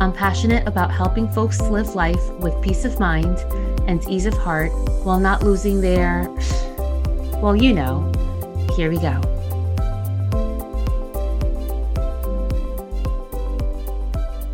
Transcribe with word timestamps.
I'm 0.00 0.14
passionate 0.14 0.66
about 0.66 0.90
helping 0.90 1.28
folks 1.28 1.60
live 1.60 1.94
life 1.94 2.26
with 2.38 2.58
peace 2.62 2.86
of 2.86 2.98
mind 2.98 3.36
and 3.86 4.02
ease 4.08 4.24
of 4.24 4.32
heart 4.32 4.72
while 5.04 5.20
not 5.20 5.42
losing 5.42 5.82
their, 5.82 6.26
well, 7.42 7.54
you 7.54 7.74
know. 7.74 8.10
Here 8.76 8.88
we 8.88 8.96
go. 8.96 9.20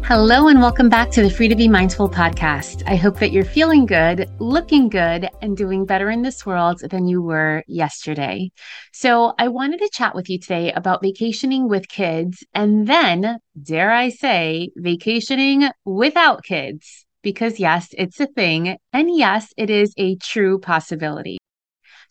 Hello, 0.09 0.47
and 0.47 0.61
welcome 0.61 0.89
back 0.89 1.11
to 1.11 1.21
the 1.21 1.29
Free 1.29 1.49
to 1.49 1.57
Be 1.57 1.67
Mindful 1.67 2.09
podcast. 2.09 2.85
I 2.87 2.95
hope 2.95 3.19
that 3.19 3.33
you're 3.33 3.45
feeling 3.45 3.87
good, 3.87 4.31
looking 4.39 4.89
good, 4.89 5.29
and 5.43 5.57
doing 5.57 5.85
better 5.85 6.11
in 6.11 6.23
this 6.23 6.47
world 6.47 6.81
than 6.89 7.09
you 7.09 7.21
were 7.21 7.65
yesterday. 7.67 8.53
So, 8.93 9.35
I 9.37 9.49
wanted 9.49 9.79
to 9.79 9.91
chat 9.93 10.15
with 10.15 10.31
you 10.31 10.39
today 10.39 10.71
about 10.71 11.03
vacationing 11.03 11.69
with 11.69 11.89
kids 11.89 12.45
and 12.55 12.87
then, 12.87 13.39
dare 13.61 13.91
I 13.91 14.11
say, 14.11 14.71
vacationing 14.77 15.71
without 15.85 16.45
kids. 16.45 17.05
Because, 17.23 17.59
yes, 17.59 17.89
it's 17.99 18.21
a 18.21 18.29
thing. 18.29 18.77
And 18.93 19.09
yes, 19.13 19.53
it 19.57 19.71
is 19.71 19.93
a 19.97 20.15
true 20.19 20.61
possibility. 20.61 21.39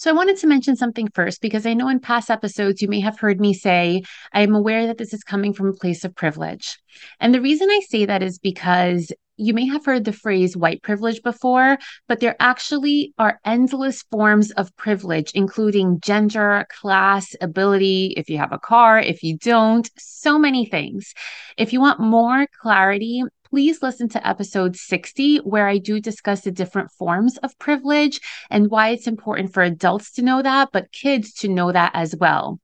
So 0.05 0.11
I 0.11 0.13
wanted 0.13 0.37
to 0.37 0.45
mention 0.45 0.75
something 0.75 1.09
first 1.15 1.41
because 1.41 1.65
I 1.65 1.73
know 1.73 1.89
in 1.89 1.99
past 1.99 2.29
episodes 2.29 2.79
you 2.79 2.87
may 2.87 2.99
have 2.99 3.17
heard 3.17 3.41
me 3.41 3.55
say, 3.55 4.03
I 4.31 4.41
am 4.41 4.53
aware 4.53 4.85
that 4.85 4.99
this 4.99 5.15
is 5.15 5.23
coming 5.23 5.51
from 5.51 5.67
a 5.67 5.73
place 5.73 6.05
of 6.05 6.13
privilege. 6.13 6.77
And 7.19 7.33
the 7.33 7.41
reason 7.41 7.71
I 7.71 7.79
say 7.89 8.05
that 8.05 8.21
is 8.21 8.37
because 8.37 9.11
you 9.37 9.55
may 9.55 9.65
have 9.65 9.83
heard 9.83 10.05
the 10.05 10.13
phrase 10.13 10.55
white 10.55 10.83
privilege 10.83 11.23
before, 11.23 11.79
but 12.07 12.19
there 12.19 12.35
actually 12.39 13.15
are 13.17 13.39
endless 13.45 14.03
forms 14.11 14.51
of 14.51 14.75
privilege, 14.75 15.31
including 15.33 15.99
gender, 16.01 16.67
class, 16.69 17.35
ability, 17.41 18.13
if 18.15 18.29
you 18.29 18.37
have 18.37 18.51
a 18.51 18.59
car, 18.59 18.99
if 18.99 19.23
you 19.23 19.39
don't, 19.39 19.89
so 19.97 20.37
many 20.37 20.67
things. 20.67 21.15
If 21.57 21.73
you 21.73 21.81
want 21.81 21.99
more 21.99 22.45
clarity 22.61 23.23
please 23.49 23.81
listen 23.81 24.09
to 24.09 24.27
episode 24.27 24.75
60, 24.75 25.37
where 25.37 25.67
I 25.67 25.77
do 25.77 25.99
discuss 25.99 26.41
the 26.41 26.51
different 26.51 26.91
forms 26.91 27.37
of 27.37 27.57
privilege 27.59 28.19
and 28.49 28.69
why 28.69 28.89
it's 28.89 29.07
important 29.07 29.53
for 29.53 29.63
adults 29.63 30.11
to 30.13 30.21
know 30.21 30.41
that, 30.41 30.69
but 30.71 30.91
kids 30.91 31.33
to 31.35 31.47
know 31.47 31.71
that 31.71 31.91
as 31.93 32.15
well. 32.15 32.59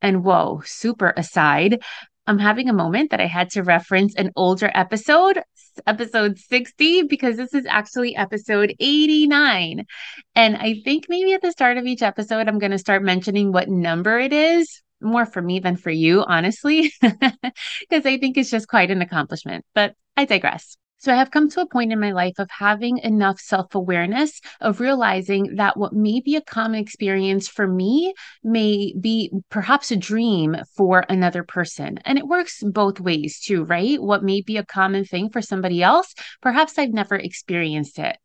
And 0.00 0.24
whoa, 0.24 0.62
super 0.64 1.12
aside, 1.16 1.82
I'm 2.26 2.38
having 2.38 2.68
a 2.68 2.74
moment 2.74 3.10
that 3.10 3.20
I 3.20 3.26
had 3.26 3.50
to 3.50 3.62
reference 3.62 4.14
an 4.14 4.30
older 4.34 4.70
episode, 4.74 5.42
episode 5.86 6.38
60, 6.38 7.02
because 7.02 7.36
this 7.36 7.52
is 7.52 7.66
actually 7.66 8.16
episode 8.16 8.74
89. 8.80 9.84
And 10.34 10.56
I 10.56 10.80
think 10.84 11.06
maybe 11.08 11.34
at 11.34 11.42
the 11.42 11.52
start 11.52 11.76
of 11.76 11.86
each 11.86 12.02
episode, 12.02 12.48
I'm 12.48 12.58
going 12.58 12.72
to 12.72 12.78
start 12.78 13.02
mentioning 13.02 13.52
what 13.52 13.68
number 13.68 14.18
it 14.18 14.32
is 14.32 14.82
more 15.00 15.26
for 15.26 15.42
me 15.42 15.60
than 15.60 15.76
for 15.76 15.90
you, 15.90 16.22
honestly, 16.22 16.92
because 17.00 18.06
I 18.06 18.18
think 18.18 18.36
it's 18.36 18.50
just 18.50 18.68
quite 18.68 18.90
an 18.90 19.02
accomplishment. 19.02 19.64
But 19.74 19.94
I 20.16 20.24
digress. 20.24 20.76
So 21.04 21.12
I 21.12 21.16
have 21.16 21.30
come 21.30 21.50
to 21.50 21.60
a 21.60 21.68
point 21.68 21.92
in 21.92 22.00
my 22.00 22.12
life 22.12 22.38
of 22.38 22.48
having 22.50 22.96
enough 22.96 23.38
self 23.38 23.74
awareness 23.74 24.40
of 24.60 24.80
realizing 24.80 25.56
that 25.56 25.76
what 25.76 25.92
may 25.92 26.20
be 26.20 26.36
a 26.36 26.40
common 26.40 26.80
experience 26.80 27.46
for 27.46 27.66
me 27.66 28.14
may 28.42 28.94
be 28.98 29.30
perhaps 29.50 29.90
a 29.90 29.96
dream 29.96 30.56
for 30.74 31.04
another 31.10 31.42
person. 31.42 31.98
And 32.06 32.16
it 32.16 32.26
works 32.26 32.62
both 32.62 33.00
ways 33.00 33.38
too, 33.40 33.64
right? 33.64 34.00
What 34.00 34.24
may 34.24 34.40
be 34.40 34.56
a 34.56 34.64
common 34.64 35.04
thing 35.04 35.28
for 35.28 35.42
somebody 35.42 35.82
else, 35.82 36.14
perhaps 36.40 36.78
I've 36.78 36.94
never 36.94 37.16
experienced 37.16 37.98
it. 37.98 38.16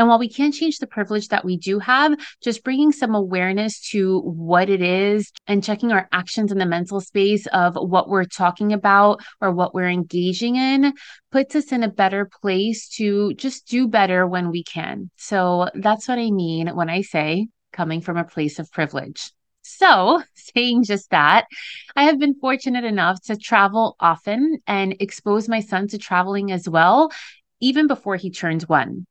And 0.00 0.08
while 0.08 0.18
we 0.18 0.30
can't 0.30 0.54
change 0.54 0.78
the 0.78 0.86
privilege 0.86 1.28
that 1.28 1.44
we 1.44 1.58
do 1.58 1.78
have, 1.78 2.18
just 2.42 2.64
bringing 2.64 2.90
some 2.90 3.14
awareness 3.14 3.90
to 3.90 4.20
what 4.20 4.70
it 4.70 4.80
is 4.80 5.30
and 5.46 5.62
checking 5.62 5.92
our 5.92 6.08
actions 6.10 6.50
in 6.50 6.56
the 6.56 6.64
mental 6.64 7.02
space 7.02 7.46
of 7.48 7.74
what 7.74 8.08
we're 8.08 8.24
talking 8.24 8.72
about 8.72 9.20
or 9.42 9.52
what 9.52 9.74
we're 9.74 9.90
engaging 9.90 10.56
in 10.56 10.94
puts 11.30 11.54
us 11.54 11.70
in 11.70 11.82
a 11.82 11.90
better 11.90 12.30
place 12.40 12.88
to 12.96 13.34
just 13.34 13.68
do 13.68 13.88
better 13.88 14.26
when 14.26 14.50
we 14.50 14.64
can. 14.64 15.10
So 15.18 15.68
that's 15.74 16.08
what 16.08 16.18
I 16.18 16.30
mean 16.30 16.68
when 16.68 16.88
I 16.88 17.02
say 17.02 17.48
coming 17.70 18.00
from 18.00 18.16
a 18.16 18.24
place 18.24 18.58
of 18.58 18.72
privilege. 18.72 19.32
So, 19.62 20.22
saying 20.34 20.84
just 20.84 21.10
that, 21.10 21.46
I 21.94 22.04
have 22.04 22.18
been 22.18 22.34
fortunate 22.40 22.84
enough 22.84 23.20
to 23.24 23.36
travel 23.36 23.96
often 24.00 24.60
and 24.66 24.96
expose 25.00 25.46
my 25.46 25.60
son 25.60 25.88
to 25.88 25.98
traveling 25.98 26.50
as 26.52 26.66
well, 26.66 27.10
even 27.60 27.86
before 27.86 28.16
he 28.16 28.30
turns 28.30 28.68
one. 28.68 29.06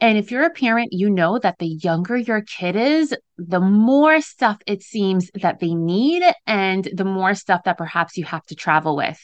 And 0.00 0.18
if 0.18 0.30
you're 0.30 0.44
a 0.44 0.50
parent, 0.50 0.88
you 0.92 1.10
know 1.10 1.38
that 1.38 1.58
the 1.58 1.78
younger 1.82 2.16
your 2.16 2.42
kid 2.42 2.76
is, 2.76 3.14
the 3.38 3.60
more 3.60 4.20
stuff 4.20 4.58
it 4.66 4.82
seems 4.82 5.30
that 5.40 5.60
they 5.60 5.74
need, 5.74 6.22
and 6.46 6.88
the 6.92 7.04
more 7.04 7.34
stuff 7.34 7.62
that 7.64 7.78
perhaps 7.78 8.16
you 8.16 8.24
have 8.24 8.44
to 8.46 8.54
travel 8.54 8.96
with. 8.96 9.18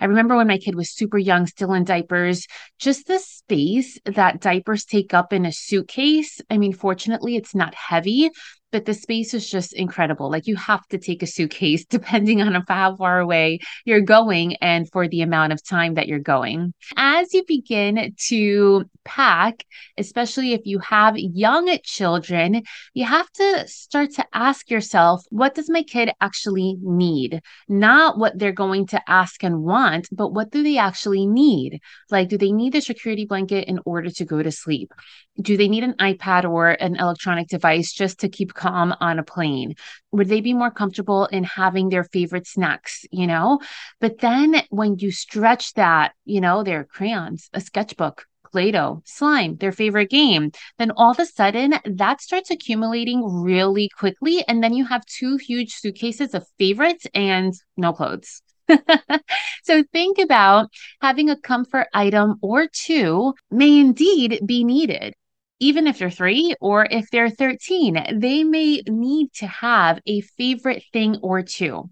I 0.00 0.04
remember 0.06 0.36
when 0.36 0.48
my 0.48 0.58
kid 0.58 0.74
was 0.74 0.94
super 0.94 1.18
young, 1.18 1.46
still 1.46 1.72
in 1.72 1.84
diapers, 1.84 2.46
just 2.78 3.06
the 3.06 3.18
space 3.18 3.98
that 4.04 4.40
diapers 4.40 4.84
take 4.84 5.14
up 5.14 5.32
in 5.32 5.46
a 5.46 5.52
suitcase. 5.52 6.40
I 6.50 6.58
mean, 6.58 6.74
fortunately, 6.74 7.36
it's 7.36 7.54
not 7.54 7.74
heavy, 7.74 8.30
but 8.76 8.84
the 8.84 8.92
space 8.92 9.32
is 9.32 9.48
just 9.48 9.72
incredible. 9.72 10.30
Like 10.30 10.46
you 10.46 10.54
have 10.56 10.86
to 10.88 10.98
take 10.98 11.22
a 11.22 11.26
suitcase 11.26 11.86
depending 11.88 12.42
on 12.42 12.62
how 12.68 12.94
far 12.94 13.20
away 13.20 13.60
you're 13.86 14.02
going 14.02 14.56
and 14.56 14.86
for 14.92 15.08
the 15.08 15.22
amount 15.22 15.54
of 15.54 15.64
time 15.64 15.94
that 15.94 16.08
you're 16.08 16.18
going. 16.18 16.74
As 16.94 17.32
you 17.32 17.42
begin 17.48 18.14
to 18.28 18.84
pack, 19.06 19.64
especially 19.96 20.52
if 20.52 20.66
you 20.66 20.78
have 20.80 21.16
young 21.16 21.74
children, 21.84 22.64
you 22.92 23.06
have 23.06 23.30
to 23.32 23.66
start 23.66 24.10
to 24.16 24.26
ask 24.34 24.68
yourself, 24.68 25.22
what 25.30 25.54
does 25.54 25.70
my 25.70 25.82
kid 25.82 26.10
actually 26.20 26.76
need? 26.82 27.40
Not 27.68 28.18
what 28.18 28.38
they're 28.38 28.52
going 28.52 28.88
to 28.88 29.00
ask 29.08 29.42
and 29.42 29.62
want, 29.62 30.08
but 30.12 30.34
what 30.34 30.50
do 30.50 30.62
they 30.62 30.76
actually 30.76 31.26
need? 31.26 31.80
Like, 32.10 32.28
do 32.28 32.36
they 32.36 32.52
need 32.52 32.74
a 32.74 32.82
security 32.82 33.24
blanket 33.24 33.68
in 33.68 33.80
order 33.86 34.10
to 34.10 34.24
go 34.26 34.42
to 34.42 34.52
sleep? 34.52 34.92
Do 35.40 35.56
they 35.56 35.68
need 35.68 35.84
an 35.84 35.94
iPad 35.94 36.44
or 36.44 36.70
an 36.70 36.96
electronic 36.96 37.48
device 37.48 37.92
just 37.92 38.20
to 38.20 38.28
keep 38.28 38.52
calm 38.66 38.94
on 39.00 39.18
a 39.18 39.22
plane? 39.22 39.74
Would 40.12 40.28
they 40.28 40.40
be 40.40 40.54
more 40.54 40.70
comfortable 40.70 41.26
in 41.26 41.44
having 41.44 41.88
their 41.88 42.04
favorite 42.04 42.46
snacks, 42.46 43.04
you 43.10 43.26
know? 43.26 43.60
But 44.00 44.18
then 44.18 44.62
when 44.70 44.98
you 44.98 45.12
stretch 45.12 45.74
that, 45.74 46.12
you 46.24 46.40
know, 46.40 46.62
their 46.62 46.84
crayons, 46.84 47.48
a 47.52 47.60
sketchbook, 47.60 48.26
Play 48.50 48.70
Doh, 48.70 49.02
slime, 49.04 49.56
their 49.56 49.72
favorite 49.72 50.10
game, 50.10 50.50
then 50.78 50.90
all 50.96 51.10
of 51.10 51.18
a 51.18 51.26
sudden 51.26 51.74
that 51.84 52.20
starts 52.20 52.50
accumulating 52.50 53.22
really 53.24 53.88
quickly. 53.98 54.44
And 54.48 54.62
then 54.62 54.72
you 54.72 54.84
have 54.86 55.04
two 55.06 55.36
huge 55.36 55.74
suitcases 55.74 56.34
of 56.34 56.46
favorites 56.58 57.06
and 57.14 57.52
no 57.76 57.92
clothes. 57.92 58.42
so 59.64 59.84
think 59.92 60.18
about 60.18 60.70
having 61.00 61.30
a 61.30 61.40
comfort 61.40 61.86
item 61.94 62.36
or 62.42 62.66
two 62.72 63.34
may 63.50 63.78
indeed 63.78 64.40
be 64.44 64.64
needed 64.64 65.14
even 65.58 65.86
if 65.86 65.98
they're 65.98 66.10
three 66.10 66.54
or 66.60 66.86
if 66.90 67.10
they're 67.10 67.30
13, 67.30 68.18
they 68.20 68.44
may 68.44 68.82
need 68.86 69.32
to 69.34 69.46
have 69.46 70.00
a 70.06 70.20
favorite 70.20 70.84
thing 70.92 71.16
or 71.22 71.42
two. 71.42 71.90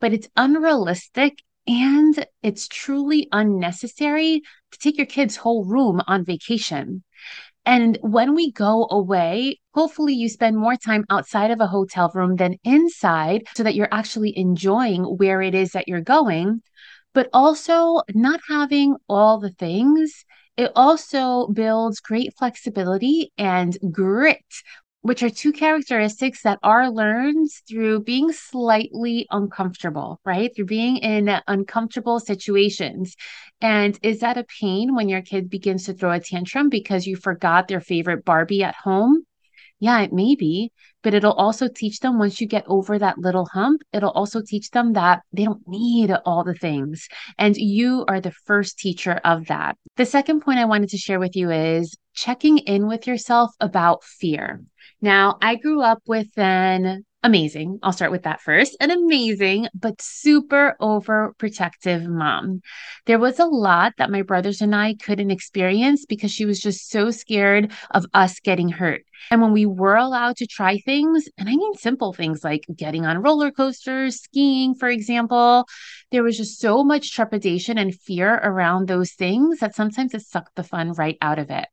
But 0.00 0.12
it's 0.12 0.28
unrealistic 0.36 1.42
and 1.66 2.24
it's 2.42 2.68
truly 2.68 3.28
unnecessary 3.32 4.42
to 4.72 4.78
take 4.78 4.96
your 4.96 5.06
kid's 5.06 5.36
whole 5.36 5.64
room 5.64 6.00
on 6.06 6.24
vacation. 6.24 7.02
And 7.64 7.98
when 8.00 8.36
we 8.36 8.52
go 8.52 8.86
away, 8.90 9.58
hopefully 9.74 10.14
you 10.14 10.28
spend 10.28 10.56
more 10.56 10.76
time 10.76 11.04
outside 11.10 11.50
of 11.50 11.60
a 11.60 11.66
hotel 11.66 12.12
room 12.14 12.36
than 12.36 12.58
inside 12.62 13.42
so 13.56 13.64
that 13.64 13.74
you're 13.74 13.88
actually 13.90 14.38
enjoying 14.38 15.02
where 15.02 15.42
it 15.42 15.54
is 15.54 15.72
that 15.72 15.88
you're 15.88 16.00
going. 16.00 16.62
But 17.12 17.28
also, 17.32 18.02
not 18.14 18.40
having 18.48 18.96
all 19.08 19.40
the 19.40 19.50
things 19.50 20.25
it 20.56 20.72
also 20.74 21.48
builds 21.48 22.00
great 22.00 22.34
flexibility 22.38 23.32
and 23.36 23.76
grit, 23.90 24.44
which 25.02 25.22
are 25.22 25.30
two 25.30 25.52
characteristics 25.52 26.42
that 26.42 26.58
are 26.62 26.90
learned 26.90 27.48
through 27.68 28.02
being 28.02 28.32
slightly 28.32 29.26
uncomfortable, 29.30 30.20
right? 30.24 30.54
Through 30.54 30.64
being 30.66 30.96
in 30.96 31.40
uncomfortable 31.46 32.18
situations. 32.20 33.16
And 33.60 33.98
is 34.02 34.20
that 34.20 34.38
a 34.38 34.46
pain 34.60 34.94
when 34.94 35.08
your 35.08 35.22
kid 35.22 35.48
begins 35.50 35.84
to 35.84 35.94
throw 35.94 36.12
a 36.12 36.20
tantrum 36.20 36.68
because 36.68 37.06
you 37.06 37.16
forgot 37.16 37.68
their 37.68 37.80
favorite 37.80 38.24
Barbie 38.24 38.64
at 38.64 38.74
home? 38.74 39.24
Yeah, 39.78 40.00
it 40.00 40.12
may 40.12 40.34
be, 40.34 40.72
but 41.02 41.12
it'll 41.12 41.34
also 41.34 41.68
teach 41.68 42.00
them 42.00 42.18
once 42.18 42.40
you 42.40 42.46
get 42.46 42.64
over 42.66 42.98
that 42.98 43.18
little 43.18 43.46
hump, 43.52 43.82
it'll 43.92 44.10
also 44.10 44.40
teach 44.40 44.70
them 44.70 44.94
that 44.94 45.22
they 45.32 45.44
don't 45.44 45.68
need 45.68 46.10
all 46.24 46.44
the 46.44 46.54
things. 46.54 47.08
And 47.36 47.56
you 47.56 48.04
are 48.08 48.20
the 48.20 48.32
first 48.46 48.78
teacher 48.78 49.20
of 49.24 49.46
that. 49.46 49.76
The 49.96 50.06
second 50.06 50.40
point 50.40 50.58
I 50.60 50.64
wanted 50.64 50.88
to 50.90 50.96
share 50.96 51.20
with 51.20 51.36
you 51.36 51.50
is 51.50 51.94
checking 52.14 52.58
in 52.58 52.86
with 52.88 53.06
yourself 53.06 53.50
about 53.60 54.02
fear. 54.02 54.62
Now, 55.00 55.38
I 55.42 55.56
grew 55.56 55.82
up 55.82 56.02
with 56.06 56.36
an 56.38 57.04
amazing. 57.26 57.78
I'll 57.82 57.92
start 57.92 58.12
with 58.12 58.22
that 58.22 58.40
first. 58.40 58.76
An 58.80 58.90
amazing, 58.90 59.68
but 59.74 60.00
super 60.00 60.76
overprotective 60.80 62.06
mom. 62.06 62.60
There 63.06 63.18
was 63.18 63.40
a 63.40 63.46
lot 63.46 63.94
that 63.98 64.10
my 64.10 64.22
brothers 64.22 64.60
and 64.60 64.74
I 64.74 64.94
couldn't 64.94 65.32
experience 65.32 66.06
because 66.06 66.30
she 66.30 66.44
was 66.44 66.60
just 66.60 66.88
so 66.88 67.10
scared 67.10 67.72
of 67.90 68.06
us 68.14 68.38
getting 68.40 68.68
hurt. 68.68 69.02
And 69.30 69.42
when 69.42 69.52
we 69.52 69.66
were 69.66 69.96
allowed 69.96 70.36
to 70.36 70.46
try 70.46 70.78
things, 70.78 71.28
and 71.36 71.48
I 71.48 71.56
mean 71.56 71.74
simple 71.74 72.12
things 72.12 72.44
like 72.44 72.64
getting 72.74 73.04
on 73.04 73.22
roller 73.22 73.50
coasters, 73.50 74.20
skiing, 74.22 74.74
for 74.74 74.88
example, 74.88 75.66
there 76.12 76.22
was 76.22 76.36
just 76.36 76.60
so 76.60 76.84
much 76.84 77.12
trepidation 77.12 77.76
and 77.76 77.94
fear 77.94 78.34
around 78.34 78.86
those 78.86 79.12
things 79.12 79.58
that 79.58 79.74
sometimes 79.74 80.14
it 80.14 80.22
sucked 80.22 80.54
the 80.54 80.62
fun 80.62 80.92
right 80.92 81.18
out 81.20 81.40
of 81.40 81.50
it. 81.50 81.66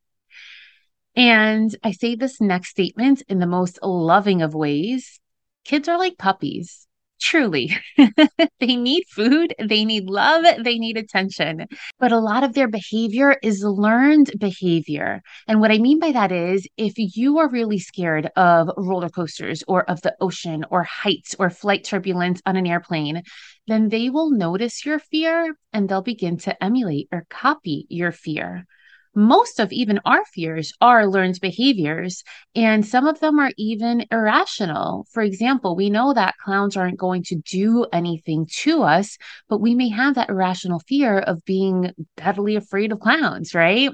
And 1.15 1.75
I 1.83 1.91
say 1.91 2.15
this 2.15 2.41
next 2.41 2.69
statement 2.69 3.21
in 3.27 3.39
the 3.39 3.47
most 3.47 3.79
loving 3.83 4.41
of 4.41 4.55
ways 4.55 5.19
kids 5.65 5.87
are 5.87 5.97
like 5.97 6.17
puppies. 6.17 6.87
Truly, 7.21 7.71
they 8.59 8.75
need 8.75 9.05
food, 9.09 9.55
they 9.57 9.85
need 9.85 10.09
love, 10.09 10.43
they 10.61 10.77
need 10.77 10.97
attention. 10.97 11.67
But 11.97 12.11
a 12.11 12.19
lot 12.19 12.43
of 12.43 12.53
their 12.53 12.67
behavior 12.67 13.37
is 13.41 13.63
learned 13.63 14.33
behavior. 14.37 15.21
And 15.47 15.61
what 15.61 15.71
I 15.71 15.77
mean 15.77 15.99
by 15.99 16.11
that 16.11 16.33
is 16.33 16.67
if 16.75 16.93
you 16.97 17.37
are 17.37 17.47
really 17.47 17.79
scared 17.79 18.29
of 18.35 18.71
roller 18.75 19.07
coasters 19.07 19.63
or 19.69 19.89
of 19.89 20.01
the 20.01 20.15
ocean 20.19 20.65
or 20.69 20.83
heights 20.83 21.33
or 21.39 21.49
flight 21.49 21.85
turbulence 21.85 22.41
on 22.45 22.57
an 22.57 22.67
airplane, 22.67 23.21
then 23.67 23.87
they 23.87 24.09
will 24.09 24.31
notice 24.31 24.85
your 24.85 24.99
fear 24.99 25.55
and 25.71 25.87
they'll 25.87 26.01
begin 26.01 26.37
to 26.39 26.61
emulate 26.61 27.07
or 27.13 27.25
copy 27.29 27.85
your 27.87 28.11
fear 28.11 28.65
most 29.15 29.59
of 29.59 29.71
even 29.71 29.99
our 30.05 30.25
fears 30.25 30.73
are 30.81 31.07
learned 31.07 31.39
behaviors, 31.41 32.23
and 32.55 32.85
some 32.85 33.07
of 33.07 33.19
them 33.19 33.39
are 33.39 33.51
even 33.57 34.05
irrational. 34.11 35.05
For 35.11 35.21
example, 35.21 35.75
we 35.75 35.89
know 35.89 36.13
that 36.13 36.35
clowns 36.43 36.75
aren't 36.75 36.97
going 36.97 37.23
to 37.25 37.35
do 37.35 37.85
anything 37.93 38.47
to 38.61 38.83
us, 38.83 39.17
but 39.49 39.59
we 39.59 39.75
may 39.75 39.89
have 39.89 40.15
that 40.15 40.29
irrational 40.29 40.79
fear 40.87 41.19
of 41.19 41.43
being 41.45 41.91
deadly 42.17 42.55
afraid 42.55 42.91
of 42.91 42.99
clowns, 42.99 43.53
right? 43.53 43.91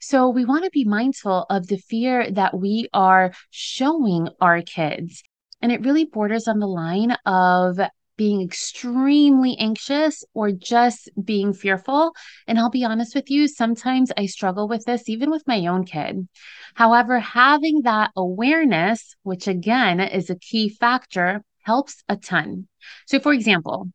So 0.00 0.28
we 0.28 0.44
want 0.44 0.64
to 0.64 0.70
be 0.70 0.84
mindful 0.84 1.46
of 1.48 1.68
the 1.68 1.78
fear 1.78 2.30
that 2.32 2.58
we 2.58 2.88
are 2.92 3.32
showing 3.50 4.28
our 4.40 4.60
kids. 4.60 5.22
And 5.60 5.70
it 5.70 5.82
really 5.82 6.04
borders 6.04 6.48
on 6.48 6.58
the 6.58 6.66
line 6.66 7.12
of 7.24 7.78
being 8.22 8.40
extremely 8.40 9.56
anxious 9.58 10.22
or 10.32 10.52
just 10.52 11.10
being 11.24 11.52
fearful. 11.52 12.14
And 12.46 12.56
I'll 12.56 12.70
be 12.70 12.84
honest 12.84 13.16
with 13.16 13.28
you, 13.32 13.48
sometimes 13.48 14.12
I 14.16 14.26
struggle 14.26 14.68
with 14.68 14.84
this, 14.84 15.08
even 15.08 15.28
with 15.28 15.42
my 15.48 15.66
own 15.66 15.84
kid. 15.84 16.28
However, 16.76 17.18
having 17.18 17.82
that 17.82 18.12
awareness, 18.14 19.16
which 19.24 19.48
again 19.48 19.98
is 19.98 20.30
a 20.30 20.38
key 20.38 20.68
factor, 20.68 21.42
helps 21.64 22.04
a 22.08 22.16
ton. 22.16 22.68
So, 23.08 23.18
for 23.18 23.32
example, 23.32 23.90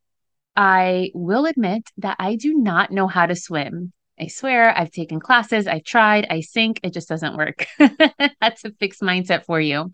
I 0.58 1.12
will 1.14 1.46
admit 1.46 1.84
that 2.00 2.18
I 2.20 2.36
do 2.36 2.54
not 2.54 2.92
know 2.92 3.08
how 3.08 3.28
to 3.28 3.36
swim. 3.36 3.94
I 4.20 4.28
swear 4.28 4.78
I've 4.78 4.92
taken 4.92 5.22
classes, 5.22 5.68
I've 5.68 5.86
tried, 5.86 6.28
I 6.30 6.42
sink, 6.42 6.82
it 6.84 6.92
just 6.92 7.08
doesn't 7.08 7.38
work. 7.38 7.66
That's 8.42 8.66
a 8.66 8.72
fixed 8.78 9.02
mindset 9.02 9.46
for 9.46 9.62
you. 9.62 9.94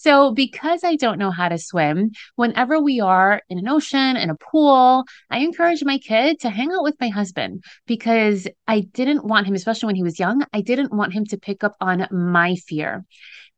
So, 0.00 0.32
because 0.32 0.82
I 0.82 0.96
don't 0.96 1.18
know 1.18 1.30
how 1.30 1.50
to 1.50 1.58
swim, 1.58 2.12
whenever 2.34 2.80
we 2.80 3.00
are 3.00 3.42
in 3.50 3.58
an 3.58 3.68
ocean, 3.68 4.16
in 4.16 4.30
a 4.30 4.34
pool, 4.34 5.04
I 5.28 5.40
encourage 5.40 5.84
my 5.84 5.98
kid 5.98 6.40
to 6.40 6.48
hang 6.48 6.72
out 6.72 6.82
with 6.82 6.94
my 6.98 7.08
husband 7.08 7.62
because 7.86 8.48
I 8.66 8.80
didn't 8.80 9.26
want 9.26 9.46
him, 9.46 9.54
especially 9.54 9.88
when 9.88 9.96
he 9.96 10.02
was 10.02 10.18
young, 10.18 10.42
I 10.54 10.62
didn't 10.62 10.94
want 10.94 11.12
him 11.12 11.26
to 11.26 11.36
pick 11.36 11.62
up 11.62 11.74
on 11.82 12.06
my 12.10 12.54
fear. 12.54 13.04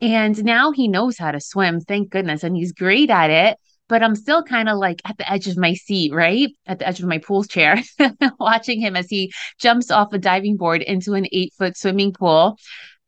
And 0.00 0.44
now 0.44 0.72
he 0.72 0.88
knows 0.88 1.16
how 1.16 1.30
to 1.30 1.38
swim, 1.40 1.80
thank 1.80 2.10
goodness, 2.10 2.42
and 2.42 2.56
he's 2.56 2.72
great 2.72 3.10
at 3.10 3.30
it 3.30 3.56
but 3.88 4.02
I'm 4.02 4.14
still 4.14 4.42
kind 4.42 4.70
of 4.70 4.78
like 4.78 5.02
at 5.04 5.18
the 5.18 5.30
edge 5.30 5.48
of 5.48 5.58
my 5.58 5.74
seat, 5.74 6.14
right? 6.14 6.48
At 6.66 6.78
the 6.78 6.88
edge 6.88 7.00
of 7.00 7.06
my 7.06 7.18
pool 7.18 7.44
chair, 7.44 7.76
watching 8.40 8.80
him 8.80 8.96
as 8.96 9.10
he 9.10 9.30
jumps 9.58 9.90
off 9.90 10.14
a 10.14 10.18
diving 10.18 10.56
board 10.56 10.80
into 10.80 11.12
an 11.12 11.26
eight 11.30 11.52
foot 11.58 11.76
swimming 11.76 12.14
pool. 12.14 12.56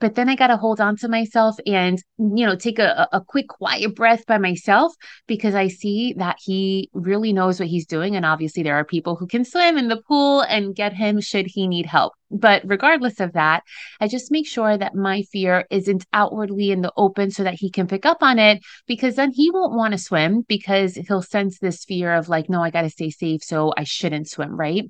But 0.00 0.16
then 0.16 0.28
I 0.28 0.34
got 0.34 0.48
to 0.48 0.56
hold 0.56 0.80
on 0.80 0.96
to 0.98 1.08
myself 1.08 1.56
and, 1.66 1.98
you 2.18 2.44
know, 2.44 2.56
take 2.56 2.78
a, 2.78 3.08
a 3.12 3.20
quick, 3.20 3.48
quiet 3.48 3.94
breath 3.94 4.26
by 4.26 4.38
myself 4.38 4.92
because 5.26 5.54
I 5.54 5.68
see 5.68 6.14
that 6.18 6.36
he 6.42 6.90
really 6.92 7.32
knows 7.32 7.60
what 7.60 7.68
he's 7.68 7.86
doing. 7.86 8.16
And 8.16 8.26
obviously, 8.26 8.62
there 8.62 8.74
are 8.74 8.84
people 8.84 9.16
who 9.16 9.26
can 9.26 9.44
swim 9.44 9.78
in 9.78 9.88
the 9.88 10.02
pool 10.02 10.42
and 10.42 10.74
get 10.74 10.92
him 10.92 11.20
should 11.20 11.46
he 11.46 11.66
need 11.66 11.86
help. 11.86 12.12
But 12.30 12.62
regardless 12.64 13.20
of 13.20 13.34
that, 13.34 13.62
I 14.00 14.08
just 14.08 14.32
make 14.32 14.48
sure 14.48 14.76
that 14.76 14.96
my 14.96 15.22
fear 15.30 15.64
isn't 15.70 16.04
outwardly 16.12 16.72
in 16.72 16.80
the 16.80 16.92
open 16.96 17.30
so 17.30 17.44
that 17.44 17.54
he 17.54 17.70
can 17.70 17.86
pick 17.86 18.04
up 18.04 18.22
on 18.22 18.40
it 18.40 18.60
because 18.88 19.14
then 19.14 19.30
he 19.30 19.50
won't 19.52 19.76
want 19.76 19.92
to 19.92 19.98
swim 19.98 20.42
because 20.48 20.96
he'll 20.96 21.22
sense 21.22 21.60
this 21.60 21.84
fear 21.84 22.12
of 22.12 22.28
like, 22.28 22.50
no, 22.50 22.62
I 22.62 22.70
got 22.70 22.82
to 22.82 22.90
stay 22.90 23.10
safe. 23.10 23.42
So 23.44 23.72
I 23.76 23.84
shouldn't 23.84 24.28
swim, 24.28 24.56
right? 24.58 24.84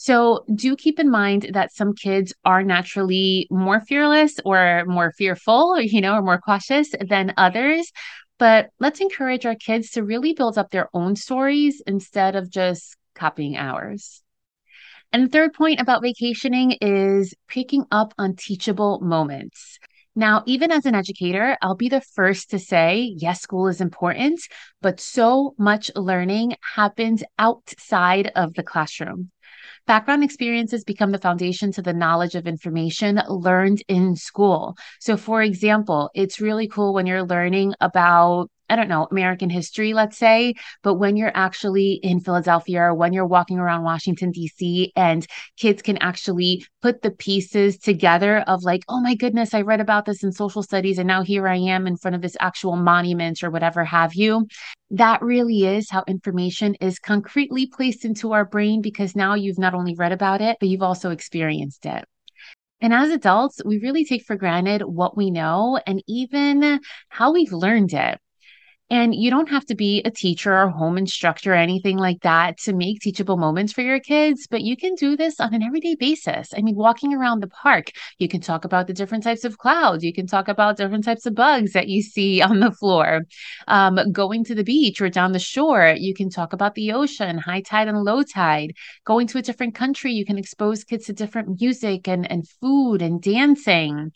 So 0.00 0.46
do 0.54 0.76
keep 0.76 0.98
in 0.98 1.10
mind 1.10 1.50
that 1.52 1.74
some 1.74 1.92
kids 1.92 2.32
are 2.46 2.62
naturally 2.62 3.46
more 3.50 3.82
fearless 3.82 4.40
or 4.46 4.86
more 4.86 5.12
fearful, 5.12 5.78
you 5.78 6.00
know, 6.00 6.14
or 6.14 6.22
more 6.22 6.40
cautious 6.40 6.88
than 7.06 7.34
others. 7.36 7.92
But 8.38 8.70
let's 8.78 9.02
encourage 9.02 9.44
our 9.44 9.56
kids 9.56 9.90
to 9.90 10.02
really 10.02 10.32
build 10.32 10.56
up 10.56 10.70
their 10.70 10.88
own 10.94 11.16
stories 11.16 11.82
instead 11.86 12.34
of 12.34 12.50
just 12.50 12.96
copying 13.14 13.58
ours. 13.58 14.22
And 15.12 15.24
the 15.24 15.28
third 15.28 15.52
point 15.52 15.82
about 15.82 16.00
vacationing 16.00 16.78
is 16.80 17.34
picking 17.46 17.84
up 17.90 18.14
on 18.16 18.36
teachable 18.36 19.00
moments. 19.00 19.78
Now, 20.16 20.44
even 20.46 20.72
as 20.72 20.86
an 20.86 20.94
educator, 20.94 21.58
I'll 21.60 21.76
be 21.76 21.90
the 21.90 22.00
first 22.00 22.48
to 22.52 22.58
say, 22.58 23.14
yes, 23.18 23.42
school 23.42 23.68
is 23.68 23.82
important, 23.82 24.40
but 24.80 24.98
so 24.98 25.54
much 25.58 25.90
learning 25.94 26.56
happens 26.74 27.22
outside 27.38 28.32
of 28.34 28.54
the 28.54 28.62
classroom. 28.62 29.30
Background 29.86 30.22
experiences 30.22 30.84
become 30.84 31.10
the 31.10 31.18
foundation 31.18 31.72
to 31.72 31.82
the 31.82 31.92
knowledge 31.92 32.34
of 32.34 32.46
information 32.46 33.20
learned 33.28 33.82
in 33.88 34.14
school. 34.14 34.76
So, 35.00 35.16
for 35.16 35.42
example, 35.42 36.10
it's 36.14 36.40
really 36.40 36.68
cool 36.68 36.94
when 36.94 37.06
you're 37.06 37.24
learning 37.24 37.74
about 37.80 38.50
I 38.70 38.76
don't 38.76 38.88
know, 38.88 39.08
American 39.10 39.50
history, 39.50 39.92
let's 39.92 40.16
say, 40.16 40.54
but 40.82 40.94
when 40.94 41.16
you're 41.16 41.32
actually 41.34 41.94
in 42.02 42.20
Philadelphia 42.20 42.80
or 42.82 42.94
when 42.94 43.12
you're 43.12 43.26
walking 43.26 43.58
around 43.58 43.82
Washington, 43.82 44.30
D.C., 44.30 44.92
and 44.96 45.26
kids 45.56 45.82
can 45.82 45.98
actually 45.98 46.64
put 46.80 47.02
the 47.02 47.10
pieces 47.10 47.76
together 47.78 48.38
of 48.46 48.62
like, 48.62 48.82
oh 48.88 49.00
my 49.00 49.14
goodness, 49.16 49.52
I 49.54 49.62
read 49.62 49.80
about 49.80 50.06
this 50.06 50.22
in 50.22 50.32
social 50.32 50.62
studies, 50.62 50.98
and 50.98 51.08
now 51.08 51.22
here 51.22 51.48
I 51.48 51.56
am 51.56 51.86
in 51.86 51.96
front 51.96 52.14
of 52.14 52.22
this 52.22 52.36
actual 52.40 52.76
monument 52.76 53.42
or 53.42 53.50
whatever 53.50 53.84
have 53.84 54.14
you. 54.14 54.46
That 54.90 55.20
really 55.22 55.66
is 55.66 55.90
how 55.90 56.04
information 56.06 56.76
is 56.76 56.98
concretely 56.98 57.66
placed 57.66 58.04
into 58.04 58.32
our 58.32 58.44
brain 58.44 58.80
because 58.82 59.16
now 59.16 59.34
you've 59.34 59.58
not 59.58 59.74
only 59.74 59.94
read 59.94 60.12
about 60.12 60.40
it, 60.40 60.56
but 60.60 60.68
you've 60.68 60.82
also 60.82 61.10
experienced 61.10 61.86
it. 61.86 62.04
And 62.80 62.94
as 62.94 63.10
adults, 63.10 63.60
we 63.64 63.78
really 63.78 64.04
take 64.04 64.24
for 64.24 64.36
granted 64.36 64.82
what 64.82 65.16
we 65.16 65.30
know 65.30 65.78
and 65.86 66.02
even 66.08 66.80
how 67.08 67.32
we've 67.32 67.52
learned 67.52 67.92
it. 67.92 68.18
And 68.90 69.14
you 69.14 69.30
don't 69.30 69.48
have 69.48 69.64
to 69.66 69.76
be 69.76 70.02
a 70.04 70.10
teacher 70.10 70.52
or 70.52 70.68
home 70.68 70.98
instructor 70.98 71.52
or 71.52 71.56
anything 71.56 71.96
like 71.96 72.22
that 72.22 72.58
to 72.62 72.72
make 72.72 72.98
teachable 72.98 73.36
moments 73.36 73.72
for 73.72 73.82
your 73.82 74.00
kids, 74.00 74.48
but 74.50 74.62
you 74.62 74.76
can 74.76 74.96
do 74.96 75.16
this 75.16 75.38
on 75.38 75.54
an 75.54 75.62
everyday 75.62 75.94
basis. 75.94 76.52
I 76.56 76.60
mean, 76.60 76.74
walking 76.74 77.14
around 77.14 77.38
the 77.38 77.46
park, 77.46 77.92
you 78.18 78.26
can 78.26 78.40
talk 78.40 78.64
about 78.64 78.88
the 78.88 78.92
different 78.92 79.22
types 79.22 79.44
of 79.44 79.58
clouds. 79.58 80.02
You 80.02 80.12
can 80.12 80.26
talk 80.26 80.48
about 80.48 80.76
different 80.76 81.04
types 81.04 81.24
of 81.24 81.36
bugs 81.36 81.72
that 81.72 81.86
you 81.86 82.02
see 82.02 82.42
on 82.50 82.58
the 82.58 82.72
floor. 82.72 83.26
Um, 83.68 84.10
going 84.10 84.42
to 84.44 84.56
the 84.56 84.64
beach 84.64 85.00
or 85.00 85.08
down 85.08 85.30
the 85.30 85.38
shore, 85.38 85.94
you 85.96 86.12
can 86.12 86.28
talk 86.28 86.52
about 86.52 86.74
the 86.74 86.90
ocean, 86.90 87.38
high 87.38 87.60
tide 87.60 87.86
and 87.86 88.02
low 88.02 88.24
tide. 88.24 88.72
Going 89.04 89.28
to 89.28 89.38
a 89.38 89.42
different 89.42 89.76
country, 89.76 90.12
you 90.12 90.24
can 90.24 90.36
expose 90.36 90.82
kids 90.82 91.06
to 91.06 91.12
different 91.12 91.60
music 91.60 92.08
and, 92.08 92.28
and 92.28 92.48
food 92.60 93.02
and 93.02 93.22
dancing 93.22 94.10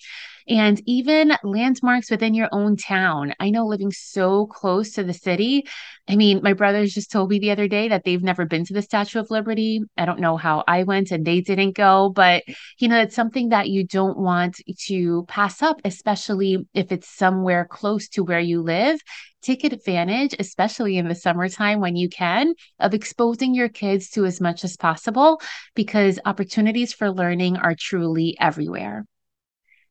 and 0.48 0.80
even 0.86 1.32
landmarks 1.42 2.10
within 2.10 2.34
your 2.34 2.48
own 2.52 2.76
town. 2.76 3.34
I 3.40 3.50
know 3.50 3.66
living 3.66 3.92
so 3.92 4.46
close 4.46 4.92
to 4.92 5.04
the 5.04 5.12
city. 5.12 5.66
I 6.08 6.16
mean, 6.16 6.40
my 6.42 6.52
brothers 6.52 6.92
just 6.92 7.10
told 7.10 7.30
me 7.30 7.38
the 7.38 7.50
other 7.50 7.68
day 7.68 7.88
that 7.88 8.04
they've 8.04 8.22
never 8.22 8.44
been 8.44 8.64
to 8.66 8.74
the 8.74 8.82
Statue 8.82 9.20
of 9.20 9.30
Liberty. 9.30 9.80
I 9.96 10.04
don't 10.04 10.20
know 10.20 10.36
how 10.36 10.64
I 10.68 10.82
went 10.82 11.10
and 11.10 11.24
they 11.24 11.40
didn't 11.40 11.76
go, 11.76 12.10
but 12.10 12.42
you 12.78 12.88
know, 12.88 13.00
it's 13.00 13.16
something 13.16 13.50
that 13.50 13.70
you 13.70 13.86
don't 13.86 14.18
want 14.18 14.60
to 14.86 15.24
pass 15.28 15.62
up, 15.62 15.80
especially 15.84 16.58
if 16.74 16.92
it's 16.92 17.08
somewhere 17.08 17.64
close 17.64 18.08
to 18.10 18.24
where 18.24 18.40
you 18.40 18.62
live 18.62 19.00
take 19.44 19.62
advantage, 19.62 20.34
especially 20.38 20.96
in 20.96 21.06
the 21.06 21.14
summertime 21.14 21.78
when 21.80 21.96
you 21.96 22.08
can, 22.08 22.54
of 22.80 22.94
exposing 22.94 23.54
your 23.54 23.68
kids 23.68 24.08
to 24.08 24.24
as 24.24 24.40
much 24.40 24.64
as 24.64 24.76
possible 24.76 25.40
because 25.74 26.18
opportunities 26.24 26.92
for 26.92 27.10
learning 27.10 27.58
are 27.58 27.76
truly 27.78 28.36
everywhere. 28.40 29.04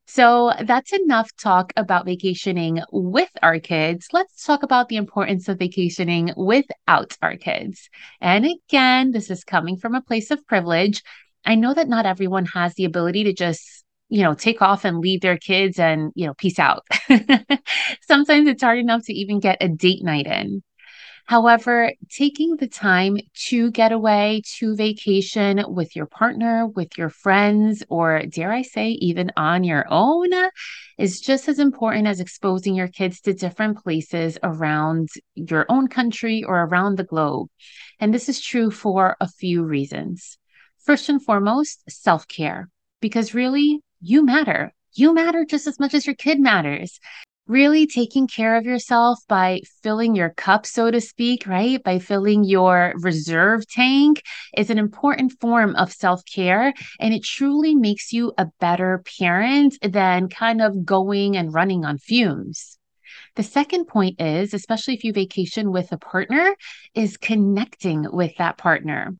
So 0.06 0.52
that's 0.64 0.92
enough 0.92 1.30
talk 1.36 1.72
about 1.76 2.04
vacationing 2.04 2.82
with 2.92 3.30
our 3.42 3.58
kids. 3.58 4.08
Let's 4.12 4.44
talk 4.44 4.62
about 4.62 4.88
the 4.88 4.96
importance 4.96 5.48
of 5.48 5.58
vacationing 5.58 6.32
without 6.36 7.16
our 7.22 7.36
kids. 7.36 7.88
And 8.20 8.46
again, 8.46 9.12
this 9.12 9.30
is 9.30 9.44
coming 9.44 9.76
from 9.76 9.94
a 9.94 10.02
place 10.02 10.30
of 10.30 10.46
privilege. 10.46 11.02
I 11.44 11.54
know 11.54 11.74
that 11.74 11.88
not 11.88 12.06
everyone 12.06 12.46
has 12.46 12.74
the 12.74 12.84
ability 12.84 13.24
to 13.24 13.32
just 13.32 13.84
you 14.10 14.22
know, 14.22 14.34
take 14.34 14.62
off 14.62 14.84
and 14.84 14.98
leave 14.98 15.22
their 15.22 15.38
kids 15.38 15.78
and, 15.78 16.12
you 16.14 16.26
know, 16.26 16.34
peace 16.34 16.58
out. 16.58 16.84
Sometimes 18.02 18.46
it's 18.46 18.62
hard 18.62 18.78
enough 18.78 19.02
to 19.06 19.12
even 19.12 19.40
get 19.40 19.58
a 19.60 19.68
date 19.68 20.04
night 20.04 20.26
in. 20.26 20.62
However, 21.26 21.90
taking 22.10 22.56
the 22.56 22.68
time 22.68 23.16
to 23.46 23.70
get 23.70 23.92
away 23.92 24.42
to 24.58 24.76
vacation 24.76 25.64
with 25.68 25.96
your 25.96 26.04
partner, 26.04 26.66
with 26.66 26.98
your 26.98 27.08
friends, 27.08 27.82
or 27.88 28.22
dare 28.26 28.52
I 28.52 28.60
say, 28.60 28.88
even 28.90 29.32
on 29.34 29.64
your 29.64 29.86
own, 29.88 30.30
is 30.98 31.20
just 31.20 31.48
as 31.48 31.58
important 31.58 32.06
as 32.06 32.20
exposing 32.20 32.74
your 32.74 32.88
kids 32.88 33.22
to 33.22 33.32
different 33.32 33.82
places 33.82 34.38
around 34.42 35.08
your 35.34 35.64
own 35.70 35.88
country 35.88 36.44
or 36.44 36.62
around 36.64 36.98
the 36.98 37.04
globe. 37.04 37.48
And 37.98 38.12
this 38.12 38.28
is 38.28 38.40
true 38.40 38.70
for 38.70 39.16
a 39.18 39.28
few 39.28 39.64
reasons. 39.64 40.36
First 40.84 41.08
and 41.08 41.24
foremost, 41.24 41.82
self 41.88 42.28
care, 42.28 42.68
because 43.00 43.32
really, 43.32 43.80
you 44.02 44.22
matter. 44.22 44.74
You 44.92 45.14
matter 45.14 45.46
just 45.46 45.66
as 45.66 45.80
much 45.80 45.94
as 45.94 46.06
your 46.06 46.14
kid 46.14 46.38
matters 46.38 47.00
really 47.46 47.86
taking 47.86 48.26
care 48.26 48.56
of 48.56 48.64
yourself 48.64 49.18
by 49.28 49.60
filling 49.82 50.14
your 50.14 50.30
cup, 50.30 50.64
so 50.66 50.90
to 50.90 51.00
speak, 51.00 51.46
right? 51.46 51.82
By 51.82 51.98
filling 51.98 52.44
your 52.44 52.94
reserve 53.00 53.66
tank 53.68 54.22
is 54.56 54.70
an 54.70 54.78
important 54.78 55.32
form 55.40 55.76
of 55.76 55.92
self 55.92 56.22
care. 56.24 56.72
And 57.00 57.12
it 57.12 57.22
truly 57.22 57.74
makes 57.74 58.12
you 58.12 58.32
a 58.38 58.46
better 58.60 59.02
parent 59.18 59.76
than 59.82 60.28
kind 60.28 60.62
of 60.62 60.84
going 60.84 61.36
and 61.36 61.52
running 61.52 61.84
on 61.84 61.98
fumes. 61.98 62.78
The 63.36 63.42
second 63.42 63.86
point 63.86 64.20
is, 64.20 64.54
especially 64.54 64.94
if 64.94 65.04
you 65.04 65.12
vacation 65.12 65.72
with 65.72 65.92
a 65.92 65.98
partner, 65.98 66.54
is 66.94 67.16
connecting 67.16 68.06
with 68.10 68.36
that 68.38 68.56
partner. 68.56 69.14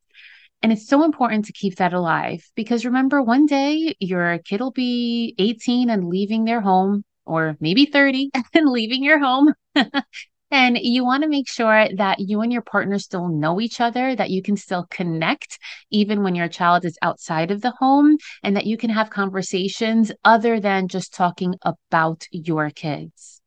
And 0.63 0.73
it's 0.73 0.89
so 0.89 1.05
important 1.05 1.45
to 1.47 1.53
keep 1.53 1.77
that 1.77 1.93
alive 1.93 2.43
because 2.55 2.87
remember, 2.87 3.21
one 3.21 3.45
day 3.45 3.95
your 4.01 4.39
kid 4.39 4.61
will 4.61 4.71
be 4.71 5.35
18 5.39 5.91
and 5.91 6.09
leaving 6.09 6.45
their 6.45 6.63
home 6.63 7.05
or 7.27 7.57
maybe 7.61 7.87
30 7.87 8.31
and 8.55 8.69
leaving 8.69 9.03
your 9.03 9.19
home. 9.19 9.53
and 10.51 10.79
you 10.79 11.05
want 11.05 11.23
to 11.23 11.29
make 11.29 11.49
sure 11.49 11.89
that 11.97 12.21
you 12.21 12.41
and 12.41 12.53
your 12.53 12.63
partner 12.63 12.99
still 12.99 13.29
know 13.29 13.61
each 13.61 13.81
other, 13.81 14.15
that 14.15 14.31
you 14.31 14.43
can 14.43 14.57
still 14.57 14.87
connect 14.91 15.59
even 15.91 16.23
when 16.23 16.35
your 16.35 16.49
child 16.49 16.85
is 16.85 16.99
outside 17.03 17.51
of 17.51 17.61
the 17.61 17.75
home, 17.79 18.17
and 18.43 18.57
that 18.57 18.67
you 18.67 18.77
can 18.77 18.91
have 18.91 19.11
conversations 19.11 20.13
other 20.25 20.61
than 20.61 20.89
just 20.89 21.15
talking 21.15 21.55
about 21.63 22.27
your 22.31 22.71
kids. 22.71 23.41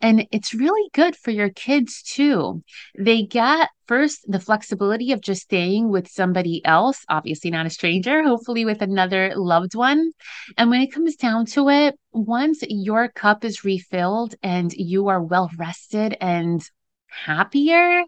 And 0.00 0.26
it's 0.30 0.54
really 0.54 0.88
good 0.92 1.16
for 1.16 1.30
your 1.30 1.50
kids 1.50 2.02
too. 2.02 2.62
They 2.98 3.22
get 3.22 3.70
first 3.86 4.24
the 4.26 4.40
flexibility 4.40 5.12
of 5.12 5.20
just 5.20 5.42
staying 5.42 5.90
with 5.90 6.08
somebody 6.08 6.64
else, 6.64 7.04
obviously 7.08 7.50
not 7.50 7.66
a 7.66 7.70
stranger, 7.70 8.22
hopefully 8.22 8.64
with 8.64 8.82
another 8.82 9.32
loved 9.36 9.74
one. 9.74 10.12
And 10.56 10.70
when 10.70 10.80
it 10.80 10.92
comes 10.92 11.16
down 11.16 11.46
to 11.46 11.68
it, 11.68 11.98
once 12.12 12.62
your 12.68 13.08
cup 13.08 13.44
is 13.44 13.64
refilled 13.64 14.34
and 14.42 14.72
you 14.72 15.08
are 15.08 15.22
well 15.22 15.50
rested 15.56 16.16
and 16.20 16.62
happier, 17.08 18.02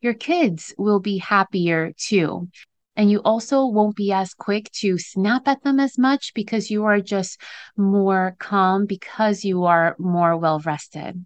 your 0.00 0.14
kids 0.14 0.74
will 0.78 1.00
be 1.00 1.18
happier 1.18 1.92
too. 1.96 2.48
And 2.96 3.10
you 3.10 3.20
also 3.20 3.66
won't 3.66 3.96
be 3.96 4.12
as 4.12 4.32
quick 4.32 4.70
to 4.80 4.98
snap 4.98 5.46
at 5.46 5.62
them 5.62 5.78
as 5.78 5.98
much 5.98 6.32
because 6.34 6.70
you 6.70 6.84
are 6.84 7.00
just 7.00 7.40
more 7.76 8.36
calm 8.38 8.86
because 8.86 9.44
you 9.44 9.64
are 9.64 9.96
more 9.98 10.36
well 10.36 10.60
rested. 10.60 11.24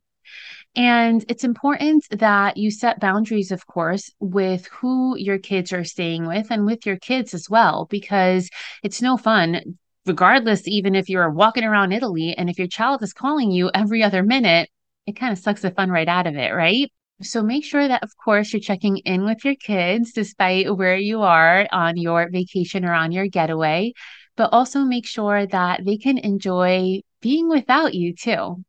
And 0.77 1.25
it's 1.29 1.45
important 1.45 2.07
that 2.11 2.57
you 2.57 2.71
set 2.71 3.00
boundaries, 3.00 3.50
of 3.50 3.67
course, 3.67 4.11
with 4.21 4.67
who 4.67 5.17
your 5.17 5.39
kids 5.39 5.73
are 5.73 5.85
staying 5.85 6.27
with 6.27 6.49
and 6.50 6.65
with 6.65 6.87
your 6.87 6.97
kids 6.97 7.35
as 7.35 7.50
well, 7.50 7.87
because 7.91 8.49
it's 8.83 9.03
no 9.03 9.17
fun, 9.17 9.79
regardless, 10.07 10.69
even 10.69 10.95
if 10.95 11.09
you're 11.09 11.31
walking 11.31 11.65
around 11.65 11.93
Italy 11.93 12.35
and 12.37 12.49
if 12.49 12.59
your 12.59 12.69
child 12.69 13.03
is 13.03 13.12
calling 13.12 13.50
you 13.50 13.71
every 13.75 14.03
other 14.03 14.23
minute, 14.23 14.69
it 15.07 15.17
kind 15.17 15.33
of 15.33 15.39
sucks 15.39 15.62
the 15.62 15.73
fun 15.73 15.91
right 15.91 16.09
out 16.09 16.27
of 16.27 16.37
it, 16.37 16.50
right? 16.50 16.91
So 17.23 17.43
make 17.43 17.65
sure 17.65 17.87
that, 17.87 18.03
of 18.03 18.17
course, 18.17 18.53
you're 18.53 18.61
checking 18.61 18.99
in 18.99 19.25
with 19.25 19.45
your 19.45 19.55
kids 19.55 20.12
despite 20.12 20.75
where 20.75 20.97
you 20.97 21.23
are 21.23 21.69
on 21.71 21.97
your 21.97 22.31
vacation 22.31 22.85
or 22.85 22.95
on 22.95 23.12
your 23.12 23.27
getaway, 23.27 23.93
but 24.37 24.50
also 24.53 24.81
make 24.81 25.07
sure 25.07 25.47
that 25.47 25.85
they 25.85 25.99
can 25.99 26.17
enjoy 26.17 27.00
being 27.21 27.49
without 27.49 27.93
you 27.93 28.15
too. 28.15 28.65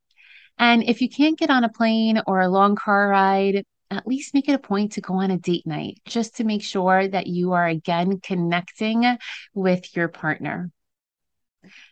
And 0.58 0.84
if 0.84 1.02
you 1.02 1.10
can't 1.10 1.40
get 1.40 1.50
on 1.50 1.64
a 1.64 1.70
plane 1.70 2.22
or 2.28 2.42
a 2.42 2.50
long 2.50 2.76
car 2.76 3.08
ride, 3.08 3.64
at 3.90 4.06
least 4.06 4.34
make 4.34 4.50
it 4.50 4.56
a 4.56 4.60
point 4.60 4.94
to 4.94 5.02
go 5.02 5.16
on 5.16 5.32
a 5.32 5.38
date 5.38 5.66
night 5.66 6.00
just 6.06 6.38
to 6.38 6.44
make 6.44 6.64
sure 6.64 7.08
that 7.08 7.28
you 7.28 7.54
are 7.54 7.68
again 7.68 8.20
connecting 8.20 9.18
with 9.54 9.96
your 9.96 10.08
partner. 10.08 10.70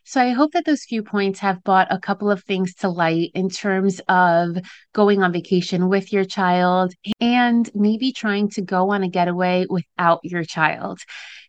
So 0.04 0.22
I 0.22 0.32
hope 0.32 0.54
that 0.54 0.66
those 0.66 0.84
few 0.84 1.04
points 1.04 1.40
have 1.40 1.64
brought 1.64 1.92
a 1.92 2.00
couple 2.00 2.32
of 2.32 2.44
things 2.44 2.74
to 2.76 2.90
light 2.90 3.32
in 3.36 3.50
terms 3.50 4.02
of 4.08 4.58
going 4.94 5.22
on 5.22 5.32
vacation 5.32 5.90
with 5.90 6.12
your 6.12 6.26
child 6.26 6.94
and 7.20 7.70
maybe 7.76 8.12
trying 8.12 8.50
to 8.52 8.62
go 8.62 8.90
on 8.92 9.04
a 9.04 9.10
getaway 9.10 9.66
without 9.70 10.20
your 10.24 10.44
child. 10.44 11.00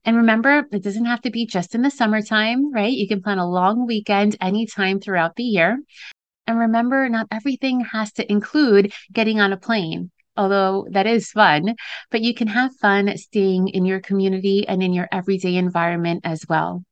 And 0.05 0.17
remember, 0.17 0.67
it 0.73 0.83
doesn't 0.83 1.07
have 1.07 1.23
to 1.23 1.31
be 1.31 1.47
just 1.47 1.75
in 1.75 1.83
the 1.83 1.91
summertime, 1.91 2.73
right? 2.73 2.93
You 2.93 3.09
can 3.09 3.23
plan 3.23 3.39
a 3.39 3.49
long 3.49 3.87
weekend 3.87 4.37
anytime 4.41 5.01
throughout 5.01 5.37
the 5.37 5.45
year. 5.45 5.79
And 6.47 6.59
remember, 6.59 7.09
not 7.09 7.29
everything 7.31 7.81
has 7.81 8.13
to 8.13 8.31
include 8.31 8.93
getting 9.13 9.41
on 9.41 9.53
a 9.53 9.57
plane 9.57 10.11
although 10.37 10.87
that 10.93 11.07
is 11.07 11.33
fun, 11.33 11.75
but 12.11 12.23
you 12.23 12.33
can 12.33 12.47
have 12.47 12.75
fun 12.77 13.15
staying 13.19 13.69
in 13.69 13.85
your 13.85 14.01
community 14.01 14.67
and 14.67 14.83
in 14.83 14.93
your 14.93 15.07
everyday 15.13 15.57
environment 15.57 16.21
as 16.25 16.47
well. 16.49 16.83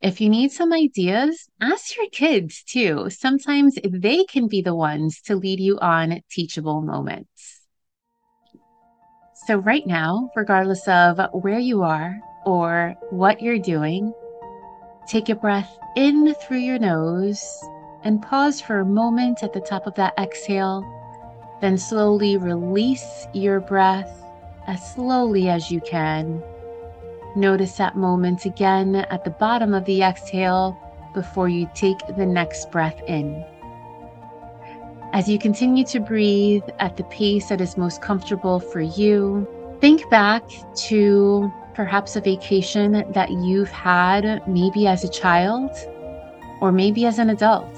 If 0.00 0.20
you 0.20 0.28
need 0.28 0.52
some 0.52 0.72
ideas, 0.72 1.48
ask 1.60 1.96
your 1.96 2.08
kids 2.10 2.62
too. 2.62 3.10
Sometimes 3.10 3.78
they 3.84 4.24
can 4.24 4.48
be 4.48 4.62
the 4.62 4.74
ones 4.74 5.20
to 5.22 5.36
lead 5.36 5.60
you 5.60 5.78
on 5.78 6.20
teachable 6.30 6.80
moments. 6.80 7.60
So, 9.46 9.56
right 9.56 9.86
now, 9.86 10.30
regardless 10.36 10.86
of 10.86 11.20
where 11.32 11.58
you 11.58 11.82
are 11.82 12.18
or 12.44 12.94
what 13.10 13.42
you're 13.42 13.58
doing, 13.58 14.12
take 15.08 15.28
a 15.28 15.34
breath 15.34 15.78
in 15.96 16.34
through 16.34 16.58
your 16.58 16.78
nose 16.78 17.42
and 18.04 18.22
pause 18.22 18.60
for 18.60 18.80
a 18.80 18.84
moment 18.84 19.42
at 19.42 19.52
the 19.52 19.60
top 19.60 19.86
of 19.86 19.94
that 19.96 20.14
exhale. 20.18 20.84
Then 21.60 21.76
slowly 21.76 22.36
release 22.36 23.26
your 23.34 23.60
breath 23.60 24.24
as 24.66 24.94
slowly 24.94 25.48
as 25.48 25.70
you 25.70 25.80
can 25.80 26.42
Notice 27.36 27.76
that 27.76 27.96
moment 27.96 28.44
again 28.44 28.96
at 28.96 29.24
the 29.24 29.30
bottom 29.30 29.72
of 29.72 29.84
the 29.84 30.02
exhale 30.02 30.76
before 31.14 31.48
you 31.48 31.70
take 31.74 31.98
the 32.16 32.26
next 32.26 32.70
breath 32.70 33.00
in. 33.06 33.44
As 35.12 35.28
you 35.28 35.38
continue 35.38 35.84
to 35.86 36.00
breathe 36.00 36.64
at 36.78 36.96
the 36.96 37.04
pace 37.04 37.48
that 37.48 37.60
is 37.60 37.76
most 37.76 38.02
comfortable 38.02 38.58
for 38.60 38.80
you, 38.80 39.46
think 39.80 40.08
back 40.10 40.42
to 40.88 41.52
perhaps 41.74 42.16
a 42.16 42.20
vacation 42.20 43.04
that 43.12 43.30
you've 43.30 43.70
had 43.70 44.46
maybe 44.48 44.86
as 44.86 45.04
a 45.04 45.08
child 45.08 45.70
or 46.60 46.72
maybe 46.72 47.06
as 47.06 47.18
an 47.18 47.30
adult. 47.30 47.76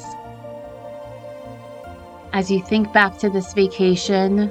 As 2.32 2.50
you 2.50 2.62
think 2.62 2.92
back 2.92 3.18
to 3.18 3.28
this 3.28 3.52
vacation, 3.52 4.50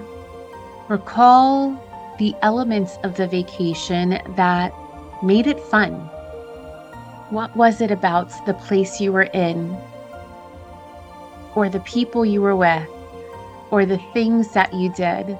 recall 0.87 1.75
the 2.19 2.35
elements 2.43 2.97
of 3.03 3.17
the 3.17 3.27
vacation 3.27 4.21
that 4.35 4.71
made 5.23 5.47
it 5.47 5.59
fun? 5.59 5.93
What 7.29 7.55
was 7.55 7.79
it 7.81 7.91
about 7.91 8.29
the 8.45 8.53
place 8.53 8.99
you 8.99 9.11
were 9.11 9.29
in, 9.33 9.77
or 11.55 11.69
the 11.69 11.79
people 11.81 12.25
you 12.25 12.41
were 12.41 12.55
with, 12.55 12.87
or 13.69 13.85
the 13.85 13.99
things 14.13 14.51
that 14.53 14.73
you 14.73 14.91
did 14.93 15.37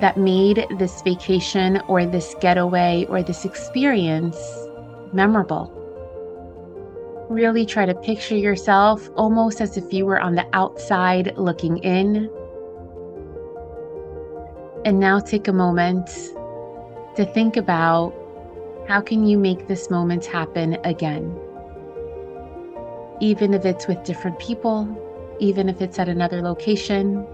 that 0.00 0.16
made 0.16 0.66
this 0.78 1.02
vacation 1.02 1.80
or 1.86 2.04
this 2.04 2.34
getaway 2.40 3.06
or 3.08 3.22
this 3.22 3.44
experience 3.44 4.36
memorable? 5.12 5.70
Really 7.30 7.64
try 7.64 7.86
to 7.86 7.94
picture 7.94 8.36
yourself 8.36 9.08
almost 9.16 9.60
as 9.60 9.76
if 9.76 9.92
you 9.92 10.04
were 10.04 10.20
on 10.20 10.34
the 10.34 10.46
outside 10.52 11.32
looking 11.36 11.78
in. 11.78 12.28
And 14.84 14.98
now 15.00 15.20
take 15.20 15.48
a 15.48 15.52
moment 15.52 16.08
to 17.16 17.24
think 17.24 17.56
about 17.56 18.12
how 18.88 19.00
can 19.00 19.26
you 19.26 19.38
make 19.38 19.66
this 19.66 19.90
moment 19.90 20.24
happen 20.26 20.78
again? 20.84 21.38
Even 23.20 23.54
if 23.54 23.64
it's 23.64 23.86
with 23.86 24.02
different 24.04 24.38
people, 24.38 24.88
even 25.40 25.68
if 25.68 25.80
it's 25.80 25.98
at 25.98 26.08
another 26.08 26.42
location, 26.42 27.26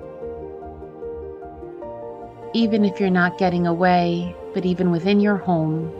even 2.54 2.84
if 2.84 3.00
you're 3.00 3.10
not 3.10 3.38
getting 3.38 3.66
away, 3.66 4.34
but 4.54 4.64
even 4.64 4.90
within 4.90 5.20
your 5.20 5.36
home, 5.36 5.92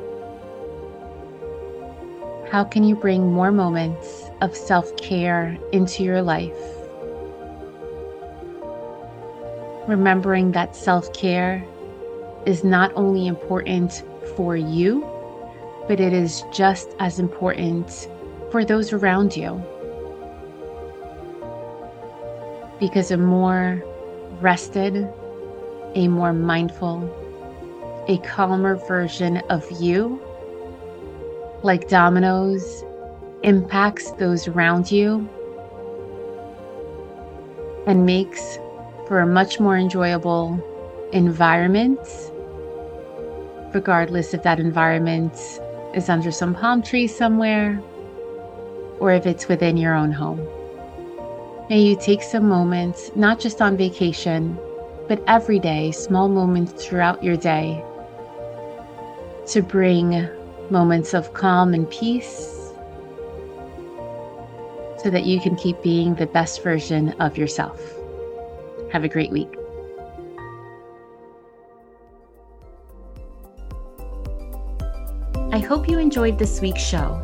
how 2.51 2.65
can 2.65 2.83
you 2.83 2.97
bring 2.97 3.33
more 3.33 3.53
moments 3.53 4.31
of 4.41 4.57
self 4.57 4.97
care 4.97 5.59
into 5.73 6.03
your 6.03 6.23
life. 6.23 6.57
Remembering 9.87 10.53
that 10.53 10.77
self 10.77 11.13
care 11.13 11.65
is 12.47 12.65
not 12.65 12.93
only 12.95 13.27
important 13.27 14.03
for 14.37 14.57
you, 14.57 15.07
but 15.89 16.01
it 16.01 16.13
is 16.13 16.45
just 16.53 16.95
as 16.99 17.19
important 17.19 18.09
for 18.51 18.65
those 18.65 18.93
around 18.93 19.37
you. 19.37 19.63
Because 22.79 23.11
a 23.11 23.17
more 23.17 23.83
rested, 24.41 25.09
a 25.95 26.09
more 26.09 26.33
mindful, 26.33 27.05
a 28.09 28.19
calmer 28.19 28.77
version 28.77 29.39
of 29.51 29.71
you, 29.81 30.21
like 31.63 31.89
dominoes, 31.89 32.85
impacts 33.43 34.11
those 34.13 34.49
around 34.49 34.91
you 34.91 35.29
and 37.87 38.05
makes 38.07 38.59
for 39.07 39.21
a 39.21 39.27
much 39.27 39.59
more 39.59 39.77
enjoyable 39.77 40.63
environment, 41.13 41.99
regardless 43.75 44.33
if 44.35 44.43
that 44.43 44.61
environment 44.61 45.35
is 45.95 46.09
under 46.09 46.31
some 46.31 46.55
palm 46.55 46.83
tree 46.83 47.07
somewhere 47.07 47.81
or 48.99 49.13
if 49.13 49.27
it's 49.27 49.49
within 49.49 49.77
your 49.77 49.95
own 49.95 50.13
home. 50.13 50.47
May 51.69 51.81
you 51.81 51.97
take 51.97 52.23
some 52.23 52.49
moments, 52.49 53.11
not 53.15 53.41
just 53.41 53.63
on 53.63 53.77
vacation, 53.77 54.59
but 55.09 55.23
every 55.27 55.59
day, 55.59 55.91
small 55.93 56.29
moments 56.29 56.85
throughout 56.85 57.25
your 57.25 57.37
day, 57.37 57.83
to 59.49 59.63
bring 59.63 60.29
moments 60.71 61.15
of 61.15 61.33
calm 61.35 61.75
and 61.75 61.89
peace 61.91 62.73
so 65.03 65.11
that 65.11 65.25
you 65.25 65.41
can 65.41 65.57
keep 65.57 65.83
being 65.83 66.15
the 66.15 66.27
best 66.27 66.63
version 66.63 67.11
of 67.21 67.39
yourself. 67.39 67.81
Have 68.93 69.05
a 69.05 69.09
great 69.09 69.31
week. 69.31 69.60
Hope 75.61 75.89
you 75.89 75.99
enjoyed 75.99 76.39
this 76.39 76.61
week's 76.61 76.83
show. 76.83 77.23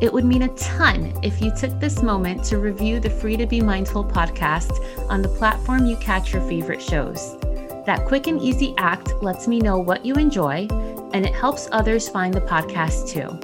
It 0.00 0.12
would 0.12 0.24
mean 0.24 0.42
a 0.42 0.54
ton 0.56 1.12
if 1.22 1.40
you 1.40 1.50
took 1.56 1.78
this 1.80 2.02
moment 2.02 2.44
to 2.44 2.58
review 2.58 3.00
the 3.00 3.08
Free 3.08 3.36
to 3.36 3.46
Be 3.46 3.60
Mindful 3.60 4.04
podcast 4.04 4.70
on 5.08 5.22
the 5.22 5.28
platform 5.28 5.86
you 5.86 5.96
catch 5.96 6.32
your 6.32 6.42
favorite 6.42 6.82
shows. 6.82 7.38
That 7.86 8.04
quick 8.06 8.26
and 8.26 8.40
easy 8.40 8.74
act 8.76 9.22
lets 9.22 9.48
me 9.48 9.58
know 9.58 9.78
what 9.78 10.04
you 10.04 10.14
enjoy, 10.14 10.66
and 11.12 11.24
it 11.24 11.34
helps 11.34 11.68
others 11.72 12.08
find 12.08 12.34
the 12.34 12.40
podcast 12.42 13.08
too. 13.08 13.38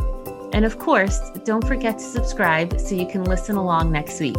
And 0.53 0.65
of 0.65 0.79
course, 0.79 1.21
don't 1.45 1.67
forget 1.67 1.99
to 1.99 2.05
subscribe 2.05 2.79
so 2.79 2.95
you 2.95 3.07
can 3.07 3.25
listen 3.25 3.57
along 3.57 3.91
next 3.91 4.21
week. 4.21 4.37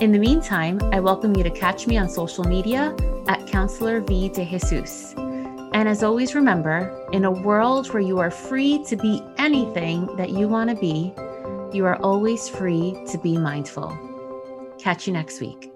In 0.00 0.12
the 0.12 0.18
meantime, 0.18 0.80
I 0.92 1.00
welcome 1.00 1.34
you 1.36 1.42
to 1.42 1.50
catch 1.50 1.86
me 1.86 1.96
on 1.96 2.08
social 2.08 2.44
media 2.44 2.94
at 3.26 3.46
Counselor 3.46 4.00
V 4.00 4.28
de 4.28 4.44
Jesus. 4.44 5.14
And 5.74 5.88
as 5.88 6.04
always, 6.04 6.36
remember 6.36 7.08
in 7.12 7.24
a 7.24 7.32
world 7.32 7.92
where 7.92 8.00
you 8.00 8.20
are 8.20 8.30
free 8.30 8.84
to 8.84 8.94
be 8.94 9.20
anything 9.38 10.06
that 10.16 10.30
you 10.30 10.46
want 10.46 10.70
to 10.70 10.76
be, 10.76 11.12
you 11.76 11.84
are 11.84 11.96
always 11.96 12.48
free 12.48 12.96
to 13.10 13.18
be 13.18 13.36
mindful. 13.36 13.90
Catch 14.78 15.08
you 15.08 15.12
next 15.12 15.40
week. 15.40 15.73